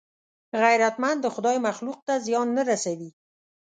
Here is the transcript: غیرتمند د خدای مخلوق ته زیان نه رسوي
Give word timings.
غیرتمند 0.61 1.19
د 1.21 1.27
خدای 1.35 1.57
مخلوق 1.67 1.99
ته 2.07 2.13
زیان 2.25 2.47
نه 2.57 2.63
رسوي 2.69 3.09